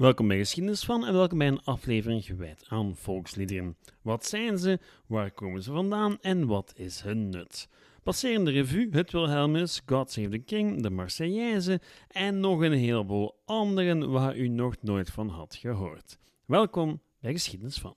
[0.00, 3.76] Welkom bij Geschiedenis van en welkom bij een aflevering gewijd aan volksliederen.
[4.02, 7.68] Wat zijn ze, waar komen ze vandaan en wat is hun nut?
[8.02, 14.10] Passerende revue, het Wilhelmus, God Save the King, de Marseillaise en nog een heleboel anderen
[14.10, 16.18] waar u nog nooit van had gehoord.
[16.46, 17.94] Welkom bij Geschiedenis van.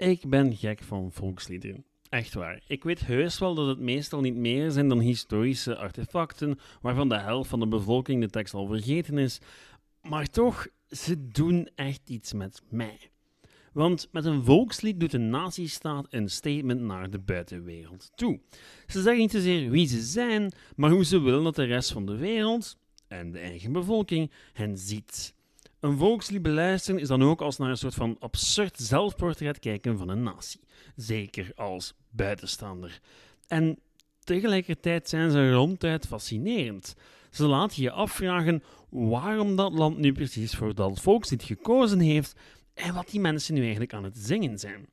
[0.00, 1.84] Ik ben gek van volksliederen.
[2.08, 2.62] Echt waar.
[2.66, 7.18] Ik weet heus wel dat het meestal niet meer zijn dan historische artefacten waarvan de
[7.18, 9.40] helft van de bevolking de tekst al vergeten is.
[10.02, 13.10] Maar toch, ze doen echt iets met mij.
[13.72, 18.40] Want met een volkslied doet een nazistaat een statement naar de buitenwereld toe.
[18.86, 22.06] Ze zeggen niet zozeer wie ze zijn, maar hoe ze willen dat de rest van
[22.06, 25.34] de wereld en de eigen bevolking hen ziet.
[25.80, 30.08] Een volkslied beluisteren is dan ook als naar een soort van absurd zelfportret kijken van
[30.08, 30.60] een natie.
[30.96, 33.00] Zeker als buitenstaander.
[33.46, 33.78] En
[34.24, 36.94] tegelijkertijd zijn ze ronduit fascinerend.
[37.30, 42.34] Ze laten je afvragen waarom dat land nu precies voor dat volkslied gekozen heeft
[42.74, 44.88] en wat die mensen nu eigenlijk aan het zingen zijn.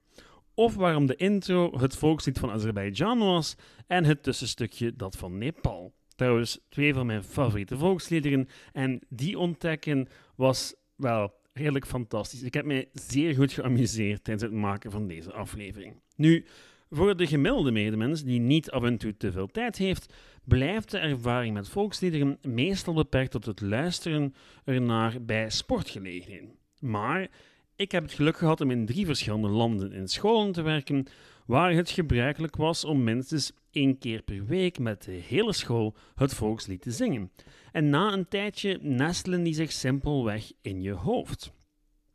[0.54, 3.56] Of waarom de intro het volkslied van Azerbeidzjan was
[3.88, 5.94] en het tussenstukje dat van Nepal.
[6.18, 12.42] Trouwens, twee van mijn favoriete volksliederen en die ontdekken was wel redelijk fantastisch.
[12.42, 15.96] Ik heb mij zeer goed geamuseerd tijdens het maken van deze aflevering.
[16.16, 16.46] Nu,
[16.90, 20.98] voor de gemiddelde medemens die niet af en toe te veel tijd heeft, blijft de
[20.98, 24.34] ervaring met volksliederen meestal beperkt tot het luisteren
[24.66, 26.52] ernaar bij sportgelegenheden.
[26.80, 27.28] Maar
[27.76, 31.06] ik heb het geluk gehad om in drie verschillende landen in scholen te werken,
[31.46, 36.34] waar het gebruikelijk was om minstens één keer per week met de hele school het
[36.34, 37.32] volkslied te zingen.
[37.72, 41.52] En na een tijdje nestelen die zich simpelweg in je hoofd.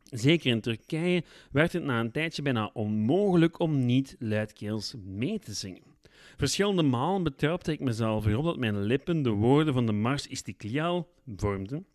[0.03, 5.53] Zeker in Turkije werd het na een tijdje bijna onmogelijk om niet luidkeels mee te
[5.53, 5.83] zingen.
[6.37, 11.13] Verschillende malen betrapte ik mezelf erop dat mijn lippen de woorden van de Mars Istiklal
[11.35, 11.85] vormden,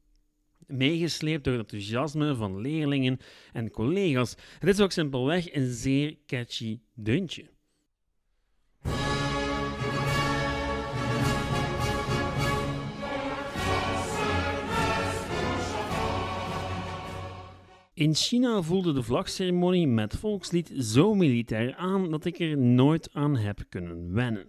[0.66, 3.18] meegesleept door het enthousiasme van leerlingen
[3.52, 4.36] en collega's.
[4.58, 7.57] Het is ook simpelweg een zeer catchy deuntje.
[17.98, 23.36] In China voelde de vlagceremonie met volkslied zo militair aan dat ik er nooit aan
[23.36, 24.46] heb kunnen wennen.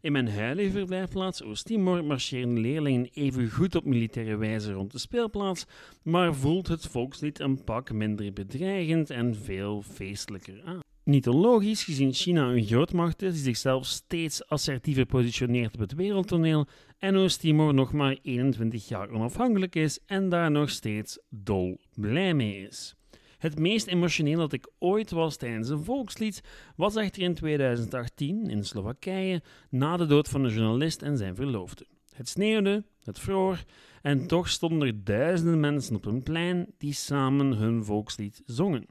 [0.00, 5.66] In mijn huidige verblijfplaats Oost-Timor marcheren leerlingen even goed op militaire wijze rond de speelplaats,
[6.02, 10.80] maar voelt het volkslied een pak minder bedreigend en veel feestelijker aan.
[11.04, 16.66] Niet onlogisch, gezien China een grootmacht is die zichzelf steeds assertiever positioneert op het wereldtoneel
[17.00, 22.66] en Oost-Timor nog maar 21 jaar onafhankelijk is en daar nog steeds dol blij mee
[22.66, 22.94] is.
[23.38, 26.42] Het meest emotioneel dat ik ooit was tijdens een volkslied
[26.76, 31.86] was echter in 2018 in Slowakije na de dood van een journalist en zijn verloofde.
[32.14, 33.64] Het sneeuwde, het vroor
[34.02, 38.86] en toch stonden er duizenden mensen op een plein die samen hun volkslied zongen.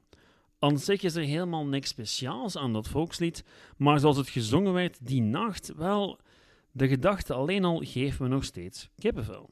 [0.60, 3.44] Aan zich is er helemaal niks speciaals aan dat volkslied,
[3.78, 6.20] maar zoals het gezongen werd die nacht, wel,
[6.72, 9.50] de gedachte alleen al geeft me nog steeds kippenvel.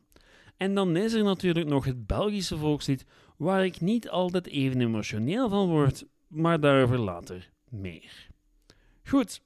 [0.58, 3.06] En dan is er natuurlijk nog het Belgische volkslied,
[3.38, 8.28] waar ik niet altijd even emotioneel van word, maar daarover later meer.
[9.04, 9.42] Goed,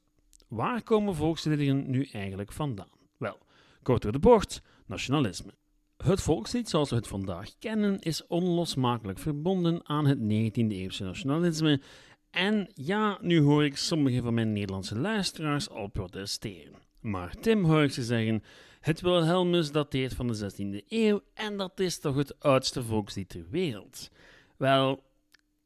[0.48, 3.00] waar komen volksliederen nu eigenlijk vandaan?
[3.18, 3.38] Wel,
[3.84, 5.54] kort door de bocht, nationalisme.
[5.98, 11.82] Het volkslied zoals we het vandaag kennen is onlosmakelijk verbonden aan het 19e-eeuwse nationalisme.
[12.30, 16.76] En ja, nu hoor ik sommige van mijn Nederlandse luisteraars al protesteren.
[17.02, 18.44] Maar Tim hoor ik ze zeggen:
[18.80, 23.46] het Wilhelmus dateert van de 16e eeuw en dat is toch het oudste volkslied ter
[23.50, 24.10] wereld.
[24.58, 25.04] Wel,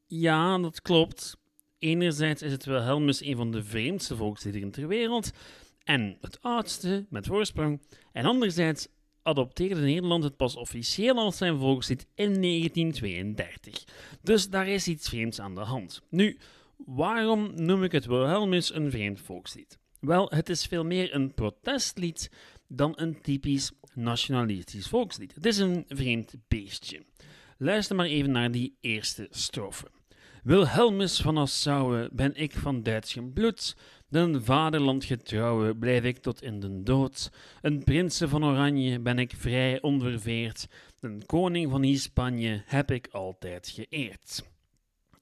[0.06, 1.38] ja, dat klopt.
[1.80, 5.32] Enerzijds is het Wilhelmus een van de vreemdste volksliederen ter wereld
[5.84, 7.82] en het oudste met voorsprong.
[8.12, 8.88] En anderzijds
[9.22, 13.84] adopteerde Nederland het pas officieel als zijn volkslied in 1932.
[14.22, 16.02] Dus daar is iets vreemds aan de hand.
[16.10, 16.38] Nu,
[16.78, 19.80] waarom noem ik het Wilhelmus een vreemd volkslied?
[20.06, 22.32] Wel, het is veel meer een protestlied
[22.68, 25.36] dan een typisch nationalistisch volkslied.
[25.36, 27.06] Het is een vreemd beestje.
[27.58, 29.86] Luister maar even naar die eerste strofe.
[30.44, 33.76] Wilhelmus van Nassau ben ik van Duits bloed,
[34.10, 37.32] den vaderland getrouwe blijf ik tot in den dood.
[37.62, 40.68] Een prinsen van Oranje ben ik vrij onverveerd,
[41.00, 44.44] den koning van Hispanje heb ik altijd geëerd.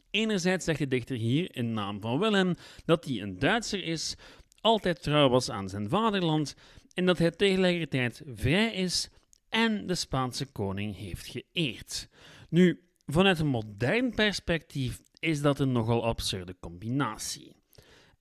[0.09, 2.55] Enerzijds zegt de dichter hier in naam van Willem
[2.85, 4.15] dat hij een Duitser is,
[4.63, 6.55] altijd trouw was aan zijn vaderland
[6.93, 9.09] en dat hij tegelijkertijd vrij is
[9.49, 12.09] en de Spaanse koning heeft geëerd.
[12.49, 17.55] Nu, vanuit een modern perspectief is dat een nogal absurde combinatie.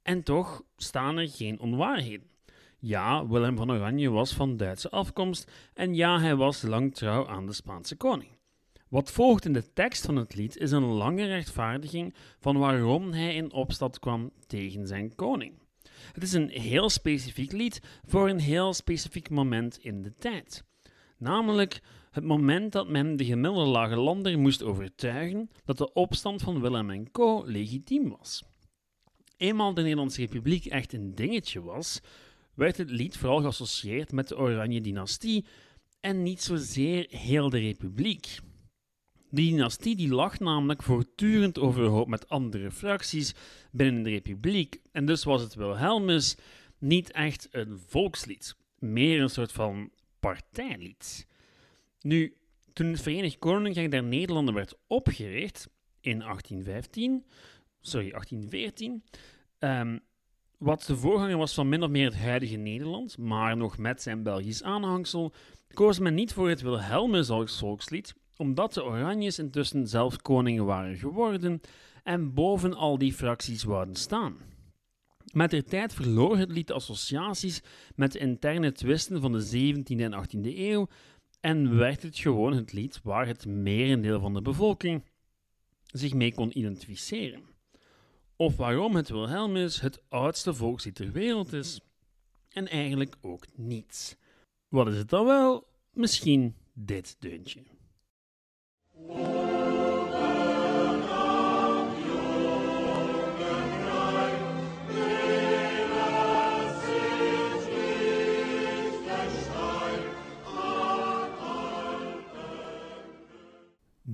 [0.02, 2.30] En toch staan er geen onwaarheden.
[2.78, 7.46] Ja, Willem van Oranje was van Duitse afkomst en ja, hij was lang trouw aan
[7.46, 8.30] de Spaanse koning.
[8.88, 13.34] Wat volgt in de tekst van het lied is een lange rechtvaardiging van waarom hij
[13.34, 15.61] in opstand kwam tegen zijn koning.
[16.12, 20.64] Het is een heel specifiek lied voor een heel specifiek moment in de tijd.
[21.18, 26.60] Namelijk het moment dat men de gemiddelde lage lander moest overtuigen dat de opstand van
[26.60, 27.42] Willem en Co.
[27.46, 28.42] legitiem was.
[29.36, 32.00] Eenmaal de Nederlandse Republiek echt een dingetje was,
[32.54, 35.44] werd het lied vooral geassocieerd met de Oranje dynastie
[36.00, 38.38] en niet zozeer heel de republiek.
[39.34, 43.34] Die dynastie die lag namelijk voortdurend overhoop met andere fracties
[43.70, 46.36] binnen de republiek en dus was het Wilhelmus
[46.78, 49.90] niet echt een volkslied, meer een soort van
[50.20, 51.26] partijlied.
[52.00, 52.36] Nu,
[52.72, 55.68] toen het Verenigd Koninkrijk der Nederlanden werd opgericht
[56.00, 57.24] in 1815,
[57.80, 59.04] sorry, 1814,
[59.58, 60.00] um,
[60.58, 64.22] wat de voorganger was van min of meer het huidige Nederland, maar nog met zijn
[64.22, 65.32] Belgisch aanhangsel,
[65.74, 70.96] koos men niet voor het Wilhelmus als volkslied, omdat de Oranjes intussen zelf koningen waren
[70.96, 71.60] geworden
[72.02, 74.36] en boven al die fracties wouden staan.
[75.32, 77.62] Met de tijd verloor het lied associaties
[77.94, 80.88] met de interne twisten van de 17e en 18e eeuw
[81.40, 85.04] en werd het gewoon het lied waar het merendeel van de bevolking
[85.84, 87.42] zich mee kon identificeren.
[88.36, 91.80] Of waarom het Wilhelmus het oudste volkslied ter wereld is.
[92.48, 94.16] En eigenlijk ook niets.
[94.68, 95.66] Wat is het dan wel?
[95.92, 97.71] Misschien dit deuntje.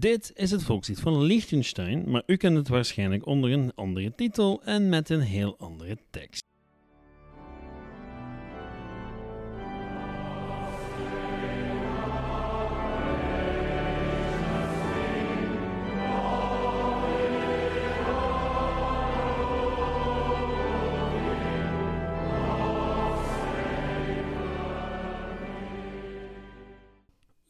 [0.00, 4.62] Dit is het volkslied van Liechtenstein, maar u kent het waarschijnlijk onder een andere titel
[4.64, 6.47] en met een heel andere tekst.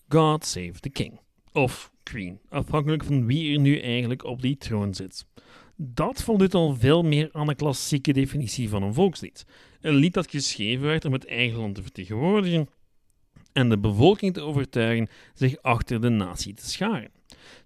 [0.09, 1.21] God Save the King.
[1.53, 5.27] Of Queen, afhankelijk van wie er nu eigenlijk op die troon zit.
[5.77, 9.47] Dat voldoet al veel meer aan de klassieke definitie van een volkslied.
[9.81, 12.69] Een lied dat geschreven werd om het eigen land te vertegenwoordigen
[13.53, 17.11] en de bevolking te overtuigen zich achter de natie te scharen.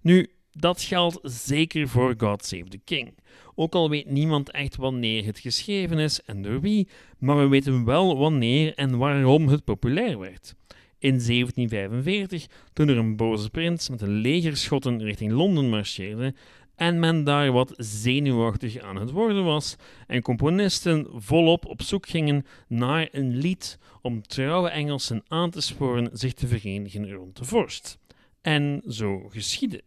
[0.01, 3.17] Nu, dat geldt zeker voor God Save the King.
[3.55, 6.87] Ook al weet niemand echt wanneer het geschreven is en door wie,
[7.17, 10.55] maar we weten wel wanneer en waarom het populair werd
[11.03, 16.33] in 1745, toen er een boze prins met een leger richting Londen marcheerde
[16.75, 19.75] en men daar wat zenuwachtig aan het worden was
[20.07, 26.09] en componisten volop op zoek gingen naar een lied om trouwe Engelsen aan te sporen
[26.13, 27.97] zich te verenigen rond de vorst.
[28.41, 29.81] En zo geschiedde.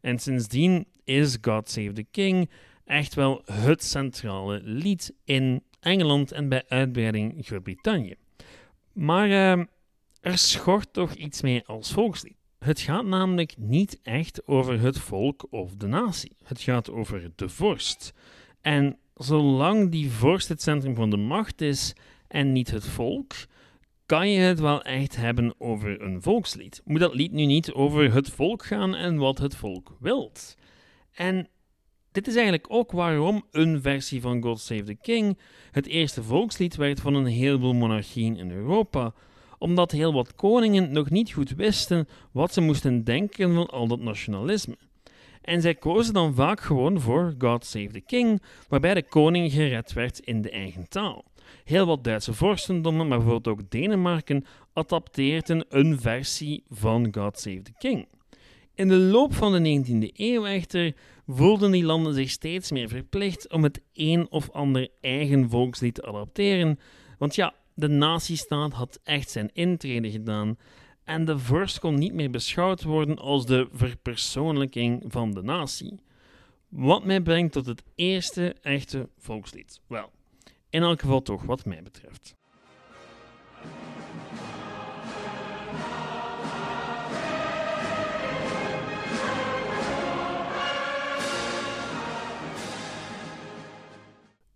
[0.00, 2.50] En sindsdien is God Save the King
[2.84, 8.14] echt wel het centrale lied in Engeland en bij uitbreiding Groot-Brittannië.
[8.92, 9.64] Maar uh,
[10.20, 12.36] er schort toch iets mee als volkslied.
[12.58, 16.36] Het gaat namelijk niet echt over het volk of de natie.
[16.44, 18.12] Het gaat over de vorst.
[18.60, 21.94] En zolang die vorst het centrum van de macht is
[22.28, 23.32] en niet het volk,
[24.06, 26.80] kan je het wel echt hebben over een volkslied.
[26.84, 30.56] Moet dat lied nu niet over het volk gaan en wat het volk wilt?
[31.12, 31.48] En
[32.12, 35.38] dit is eigenlijk ook waarom een versie van God Save the King
[35.70, 39.14] het eerste volkslied werd van een heleboel monarchieën in Europa,
[39.60, 44.00] omdat heel wat koningen nog niet goed wisten wat ze moesten denken van al dat
[44.00, 44.76] nationalisme.
[45.42, 49.92] En zij kozen dan vaak gewoon voor God Save the King, waarbij de koning gered
[49.92, 51.24] werd in de eigen taal.
[51.64, 57.72] Heel wat Duitse vorstendommen, maar bijvoorbeeld ook Denemarken, adapteerden een versie van God Save the
[57.78, 58.06] King.
[58.74, 60.94] In de loop van de 19e eeuw echter
[61.26, 66.02] voelden die landen zich steeds meer verplicht om het een of ander eigen volkslied te
[66.02, 66.78] adapteren,
[67.18, 70.58] want ja, de natiestaat had echt zijn intrede gedaan
[71.04, 76.00] en de vorst kon niet meer beschouwd worden als de verpersoonlijking van de natie.
[76.68, 79.80] Wat mij brengt tot het eerste echte volkslied.
[79.86, 80.10] Wel,
[80.70, 82.34] in elk geval toch wat mij betreft.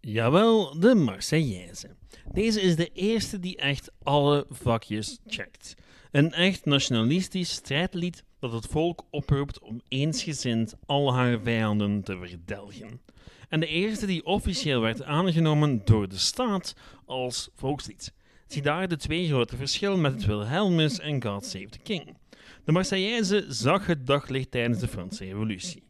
[0.06, 1.96] Jawel, de Marseillaise.
[2.32, 5.75] Deze is de eerste die echt alle vakjes checkt.
[6.11, 13.00] Een echt nationalistisch strijdlied dat het volk oproept om eensgezind al haar vijanden te verdelgen.
[13.49, 16.75] En de eerste die officieel werd aangenomen door de staat
[17.06, 18.12] als volkslied.
[18.46, 22.16] Zie daar de twee grote verschillen met het Wilhelmus en God Save the King.
[22.64, 25.82] De Marseillaise zag het daglicht tijdens de Franse Revolutie.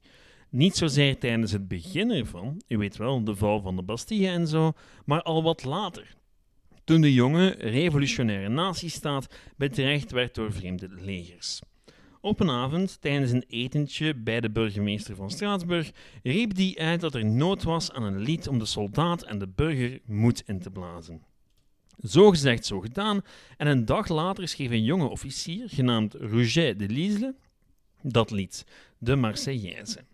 [0.54, 4.46] Niet zozeer tijdens het begin ervan, u weet wel, de val van de Bastille en
[4.46, 4.73] zo,
[5.04, 6.16] maar al wat later.
[6.84, 11.61] Toen de jonge, revolutionaire nazistaat bedreigd werd door vreemde legers.
[12.20, 15.90] Op een avond, tijdens een etentje bij de burgemeester van Straatsburg,
[16.23, 19.49] riep die uit dat er nood was aan een lied om de soldaat en de
[19.49, 21.23] burger moed in te blazen.
[22.02, 23.20] Zo gezegd, zo gedaan,
[23.56, 27.34] en een dag later schreef een jonge officier, genaamd Rouget de Lisle,
[28.02, 28.66] dat lied,
[28.99, 30.04] de Marseillaise.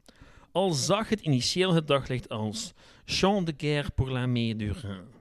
[0.53, 2.73] Al zag het initieel het daglicht als
[3.05, 5.19] Chant de guerre pour l'armée du Rhin.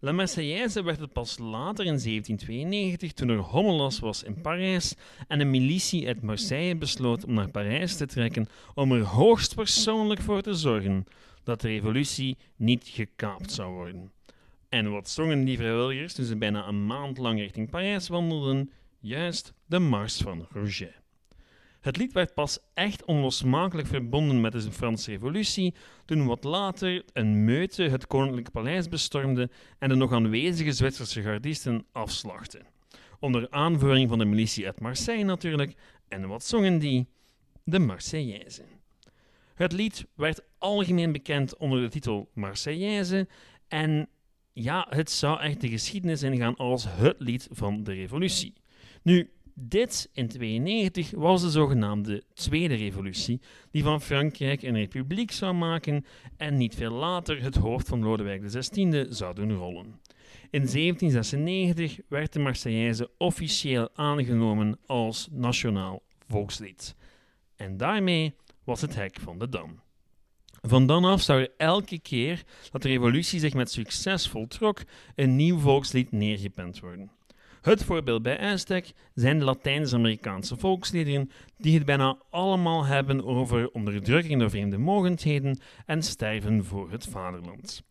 [0.00, 4.94] La Marseillaise werd het pas later in 1792, toen er hommelas was in Parijs
[5.28, 10.42] en een militie uit Marseille besloot om naar Parijs te trekken om er hoogstpersoonlijk voor
[10.42, 11.04] te zorgen
[11.44, 14.12] dat de revolutie niet gekaapt zou worden.
[14.68, 18.70] En wat zongen die vrijwilligers toen ze bijna een maand lang richting Parijs wandelden?
[19.00, 21.03] Juist de Mars van Rouget.
[21.84, 25.74] Het lied werd pas echt onlosmakelijk verbonden met de Franse Revolutie
[26.04, 31.86] toen wat later een meute het Koninklijk Paleis bestormde en de nog aanwezige Zwitserse gardisten
[31.92, 32.66] afslachten.
[33.20, 35.74] Onder aanvoering van de militie uit Marseille natuurlijk,
[36.08, 37.06] en wat zongen die?
[37.64, 38.62] De Marseillaise.
[39.54, 43.28] Het lied werd algemeen bekend onder de titel Marseillaise
[43.68, 44.08] en
[44.52, 48.54] ja, het zou echt de geschiedenis ingaan als het lied van de revolutie.
[49.02, 55.54] Nu, dit in 92 was de zogenaamde Tweede Revolutie, die van Frankrijk een republiek zou
[55.54, 56.04] maken
[56.36, 60.00] en niet veel later het hoofd van Lodewijk XVI zou doen rollen.
[60.50, 66.96] In 1796 werd de Marseillaise officieel aangenomen als nationaal volkslied.
[67.56, 68.34] En daarmee
[68.64, 69.80] was het hek van de dam.
[70.66, 74.82] Van dan af zou er elke keer dat de revolutie zich met succes voltrok,
[75.14, 77.10] een nieuw volkslied neergepend worden.
[77.64, 84.40] Het voorbeeld bij uitstek zijn de Latijns-Amerikaanse volksliederen, die het bijna allemaal hebben over onderdrukking
[84.40, 87.82] door vreemde mogendheden en sterven voor het vaderland.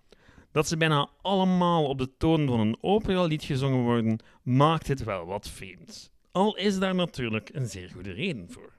[0.51, 5.25] Dat ze bijna allemaal op de toon van een operalied gezongen worden, maakt het wel
[5.25, 6.11] wat vreemd.
[6.31, 8.73] Al is daar natuurlijk een zeer goede reden voor.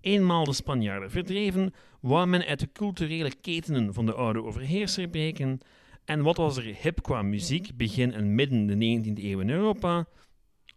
[0.00, 5.60] Eenmaal de Spanjaarden verdreven, wou men uit de culturele ketenen van de oude overheerser breken.
[6.08, 10.06] En wat was er hip qua muziek begin en midden de 19e eeuw in Europa?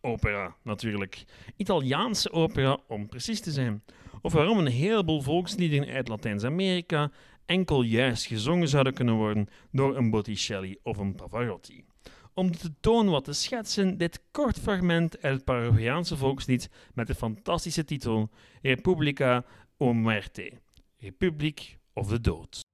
[0.01, 1.23] Opera, natuurlijk.
[1.55, 3.83] Italiaanse opera, om precies te zijn.
[4.21, 7.11] Of waarom een heleboel volksliederen uit Latijns-Amerika
[7.45, 11.83] enkel juist gezongen zouden kunnen worden door een Botticelli of een Pavarotti.
[12.33, 17.15] Om de toon wat te schetsen, dit kort fragment uit het Paraguayaanse volkslied met de
[17.15, 18.29] fantastische titel
[18.61, 19.45] Republica
[19.77, 20.51] o Muerte,
[20.97, 22.69] Republiek of de Dood.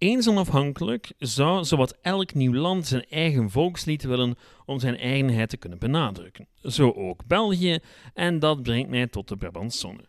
[0.00, 5.56] Eens onafhankelijk zou zowat elk nieuw land zijn eigen volkslied willen om zijn eigenheid te
[5.56, 6.46] kunnen benadrukken.
[6.62, 7.78] Zo ook België,
[8.14, 10.04] en dat brengt mij tot de Brabantsonne.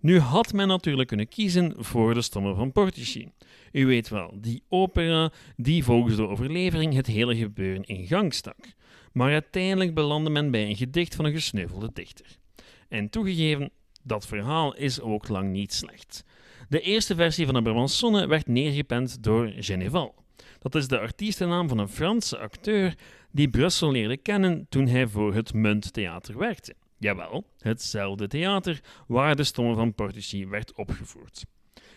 [0.00, 3.30] Nu had men natuurlijk kunnen kiezen voor de stommen van Portici.
[3.72, 8.74] U weet wel, die opera die volgens de overlevering het hele gebeuren in gang stak.
[9.12, 12.26] Maar uiteindelijk belandde men bij een gedicht van een gesneuvelde dichter.
[12.88, 13.70] En toegegeven,
[14.02, 16.24] dat verhaal is ook lang niet slecht.
[16.68, 20.14] De eerste versie van de Brabantsonne werd neergepend door Geneval.
[20.58, 22.94] Dat is de artiestennaam van een Franse acteur
[23.30, 26.74] die Brussel leerde kennen toen hij voor het Munttheater werkte.
[26.98, 31.44] Jawel, hetzelfde theater waar de stomme van Portici werd opgevoerd.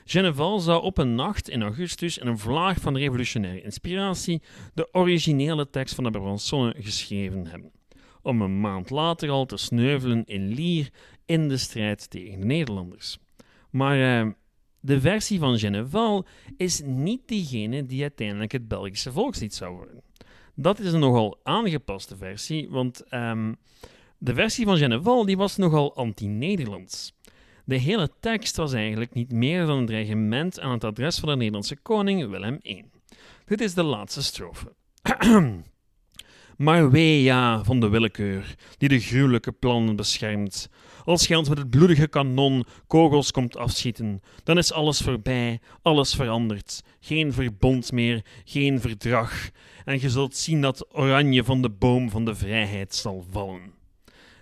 [0.06, 4.42] Geneval zou op een nacht in augustus in een vlaag van revolutionaire inspiratie
[4.74, 7.72] de originele tekst van de Brabantsonne geschreven hebben,
[8.22, 10.90] om een maand later al te sneuvelen in Lier
[11.26, 13.18] in de strijd tegen de Nederlanders.
[13.70, 14.32] Maar eh,
[14.80, 16.26] de versie van Geneval
[16.58, 20.02] is niet diegene die uiteindelijk het Belgische volkslied zou worden.
[20.56, 23.56] Dat is een nogal aangepaste versie, want um,
[24.18, 27.14] de versie van Geneval die was nogal anti-Nederlands.
[27.66, 31.36] De hele tekst was eigenlijk niet meer dan een dreigement aan het adres van de
[31.36, 32.84] Nederlandse koning Willem I.
[33.46, 34.74] Dit is de laatste strofe.
[36.60, 40.70] Maar wee ja van de willekeur, die de gruwelijke plannen beschermt.
[41.06, 46.82] Als ons met het bloedige kanon kogels komt afschieten, dan is alles voorbij, alles veranderd.
[47.00, 49.50] Geen verbond meer, geen verdrag.
[49.86, 53.74] En je zult zien dat oranje van de boom van de vrijheid zal vallen.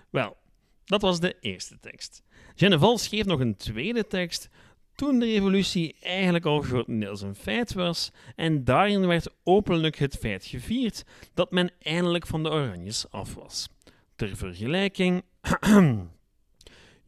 [0.10, 0.38] Wel,
[0.86, 2.24] dat was de eerste tekst.
[2.56, 4.50] Geneval schreef nog een tweede tekst
[4.98, 10.46] toen de revolutie eigenlijk al grotendeels een feit was en daarin werd openlijk het feit
[10.46, 13.70] gevierd dat men eindelijk van de Oranjes af was.
[14.16, 15.24] Ter vergelijking,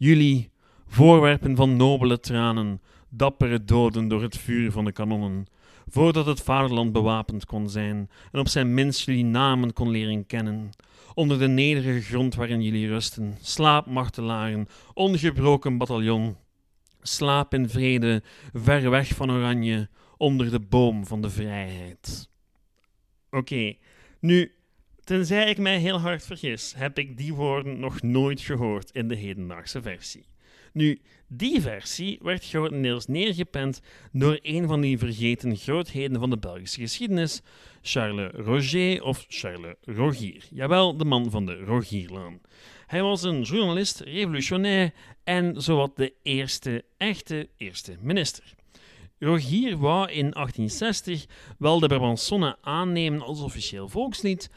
[0.07, 0.51] jullie,
[0.87, 5.45] voorwerpen van nobele tranen, dappere doden door het vuur van de kanonnen,
[5.87, 10.69] voordat het vaderland bewapend kon zijn en op zijn minst jullie namen kon leren kennen.
[11.13, 16.35] Onder de nederige grond waarin jullie rusten, slaap martelaren, ongebroken bataljon.
[17.01, 22.29] Slaap in vrede, ver weg van Oranje, onder de boom van de vrijheid.
[23.29, 23.73] Oké,
[24.19, 24.51] nu,
[25.03, 29.15] tenzij ik mij heel hard vergis, heb ik die woorden nog nooit gehoord in de
[29.15, 30.25] hedendaagse versie.
[30.79, 33.81] Nu, die versie werd grotendeels neergepend
[34.11, 37.41] door een van die vergeten grootheden van de Belgische geschiedenis,
[37.81, 40.47] Charles Roger of Charles Rogier.
[40.51, 42.39] Jawel, de man van de Rogierlaan.
[42.87, 44.93] Hij was een journalist, revolutionair
[45.23, 48.53] en zowat de eerste echte eerste minister.
[49.17, 51.25] Rogier wou in 1860
[51.57, 54.49] wel de Brabançonne aannemen als officieel volkslied,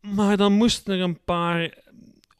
[0.00, 1.83] maar dan moesten er een paar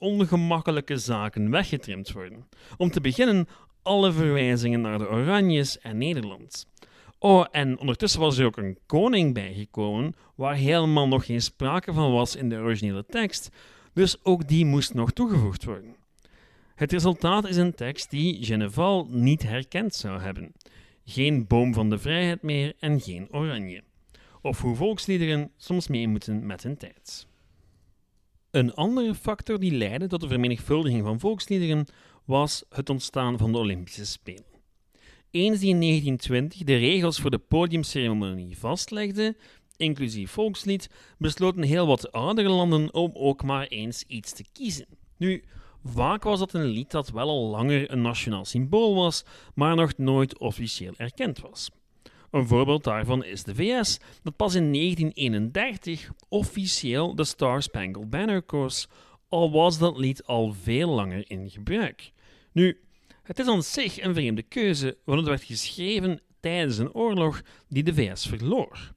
[0.04, 2.48] ongemakkelijke zaken weggetrimd worden.
[2.76, 3.48] Om te beginnen
[3.82, 6.66] alle verwijzingen naar de Oranjes en Nederland.
[7.18, 12.12] Oh, en ondertussen was er ook een koning bijgekomen, waar helemaal nog geen sprake van
[12.12, 13.50] was in de originele tekst,
[13.92, 15.96] dus ook die moest nog toegevoegd worden.
[16.74, 20.52] Het resultaat is een tekst die Geneval niet herkend zou hebben.
[21.04, 23.82] Geen boom van de vrijheid meer en geen oranje.
[24.42, 27.26] Of hoe volksliederen soms mee moeten met hun tijd.
[28.54, 31.86] Een andere factor die leidde tot de vermenigvuldiging van volksliederen
[32.24, 34.62] was het ontstaan van de Olympische Spelen.
[35.30, 39.36] Eens die in 1920 de regels voor de podiumceremonie vastlegde,
[39.76, 44.86] inclusief volkslied, besloten heel wat oudere landen om ook maar eens iets te kiezen.
[45.16, 45.44] Nu,
[45.84, 49.96] vaak was dat een lied dat wel al langer een nationaal symbool was, maar nog
[49.96, 51.70] nooit officieel erkend was.
[52.34, 58.42] Een voorbeeld daarvan is de VS, dat pas in 1931 officieel de Star Spangled Banner
[58.42, 58.88] koos,
[59.28, 62.12] al was dat lied al veel langer in gebruik.
[62.52, 62.80] Nu,
[63.22, 67.82] het is aan zich een vreemde keuze, want het werd geschreven tijdens een oorlog die
[67.82, 68.92] de VS verloor.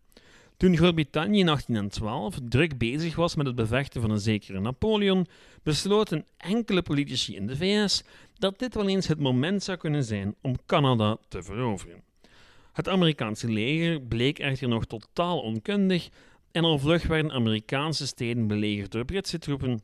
[0.57, 5.27] Toen Groot-Brittannië in 1812 druk bezig was met het bevechten van een zekere Napoleon,
[5.63, 8.03] besloten enkele politici in de VS
[8.37, 12.06] dat dit wel eens het moment zou kunnen zijn om Canada te veroveren.
[12.77, 16.09] Het Amerikaanse leger bleek echter nog totaal onkundig
[16.51, 19.81] en al vlug werden Amerikaanse steden belegerd door Britse troepen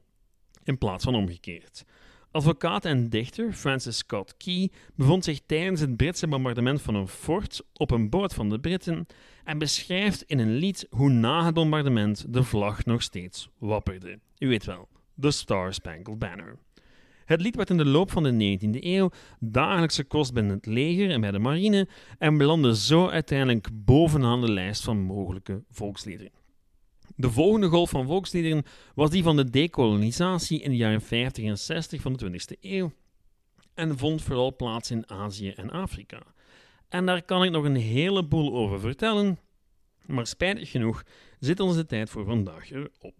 [0.63, 1.83] in plaats van omgekeerd.
[2.31, 7.61] Advocaat en dichter Francis Scott Key bevond zich tijdens het Britse bombardement van een fort
[7.73, 9.07] op een boot van de Britten
[9.43, 14.19] en beschrijft in een lied hoe na het bombardement de vlag nog steeds wapperde.
[14.37, 14.87] U weet wel,
[15.19, 16.57] The Star Spangled Banner.
[17.33, 21.09] Het lied werd in de loop van de 19e eeuw dagelijkse kost binnen het leger
[21.09, 26.31] en bij de marine en belandde zo uiteindelijk bovenaan de lijst van mogelijke volksliederen.
[27.15, 28.63] De volgende golf van volksliederen
[28.95, 32.91] was die van de dekolonisatie in de jaren 50 en 60 van de 20e eeuw
[33.73, 36.21] en vond vooral plaats in Azië en Afrika.
[36.89, 39.39] En daar kan ik nog een heleboel over vertellen,
[40.05, 41.03] maar spijtig genoeg
[41.39, 43.15] zit onze tijd voor vandaag erop.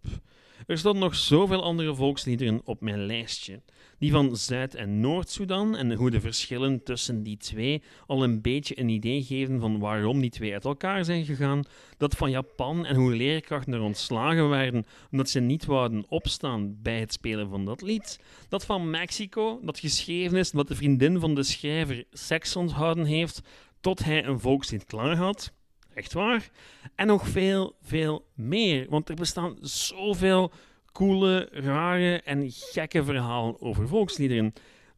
[0.68, 3.62] Er stonden nog zoveel andere volksliederen op mijn lijstje.
[4.00, 8.80] Die van Zuid- en Noord-Soedan en hoe de verschillen tussen die twee al een beetje
[8.80, 11.64] een idee geven van waarom die twee uit elkaar zijn gegaan.
[11.98, 17.00] Dat van Japan en hoe leerkrachten er ontslagen werden omdat ze niet wouden opstaan bij
[17.00, 18.20] het spelen van dat lied.
[18.50, 23.42] Dat van Mexico, dat geschreven is omdat de vriendin van de schrijver seks onthouden heeft
[23.82, 25.54] tot hij een volkslied klaar had.
[25.94, 26.50] Echt waar.
[26.96, 28.86] En nog veel, veel meer.
[28.90, 30.52] Want er bestaan zoveel
[30.92, 34.54] coole, rare en gekke verhalen over volksliederen.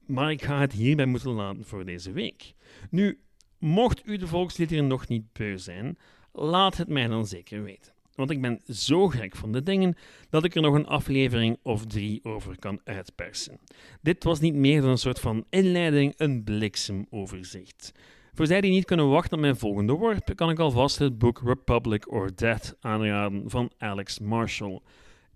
[0.06, 2.54] Maar ik ga het hierbij moeten laten voor deze week.
[2.90, 3.20] Nu,
[3.58, 5.98] mocht u de volksliederen nog niet beu zijn,
[6.32, 7.94] laat het mij dan zeker weten.
[8.16, 9.96] Want ik ben zo gek van de dingen
[10.30, 13.60] dat ik er nog een aflevering of drie over kan uitpersen.
[14.02, 17.92] Dit was niet meer dan een soort van inleiding, een bliksemoverzicht.
[18.36, 21.42] Voor zij die niet kunnen wachten op mijn volgende worp, kan ik alvast het boek
[21.46, 24.80] Republic or Death aanraden van Alex Marshall.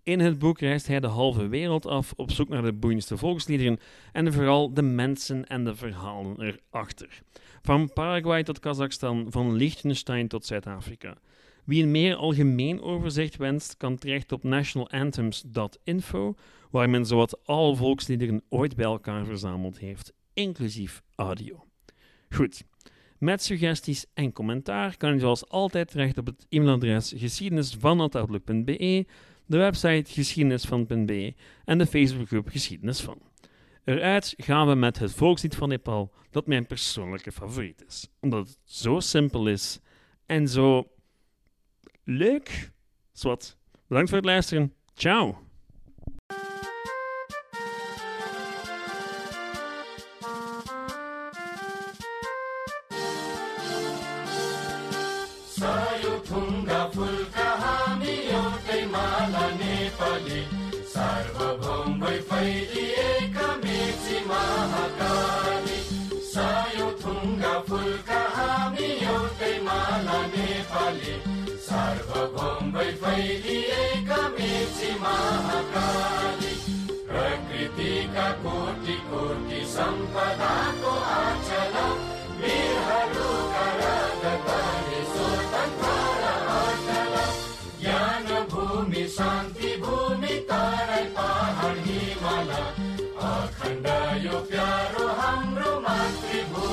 [0.04, 3.80] In het boek reist hij de halve wereld af op zoek naar de boeiendste volksliederen
[4.12, 7.22] en vooral de mensen en de verhalen erachter.
[7.62, 11.18] Van Paraguay tot Kazachstan, van Liechtenstein tot Zuid-Afrika.
[11.66, 16.36] Wie een meer algemeen overzicht wenst, kan terecht op nationalanthems.info,
[16.72, 21.66] waar men zowat alle volksliederen ooit bij elkaar verzameld heeft, inclusief audio.
[22.30, 22.64] Goed.
[23.20, 29.06] Met suggesties en commentaar kan u zoals altijd terecht op het e-mailadres geschiedenisvan.outlook.be,
[29.46, 31.34] de website geschiedenisvan.be
[31.66, 33.22] en de Facebookgroep Geschiedenis van.
[33.84, 38.08] Eruit gaan we met het volkslied van Nepal, dat mijn persoonlijke favoriet is.
[38.20, 39.80] Omdat het zo simpel is
[40.26, 40.88] en zo
[42.04, 42.72] leuk.
[43.12, 43.58] Zwat.
[43.88, 44.74] Bedankt voor het luisteren.
[44.94, 45.49] Ciao.
[75.02, 76.54] Mahakali
[77.10, 82.09] प्रकृतिका कोटि कोटि सम्पदाको आचल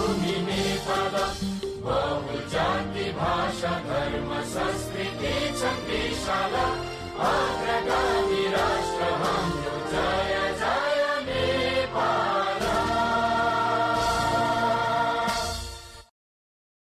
[0.06, 1.14] भूमि मे पद।
[1.84, 6.38] बहुजाति भाषा धर्म संस्कृति सन्देशा
[7.26, 9.10] आन्ध्रकादि राष्ट्र